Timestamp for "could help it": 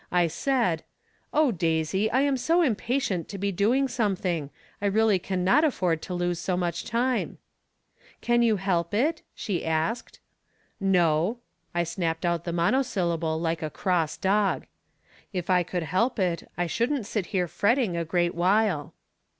15.61-16.49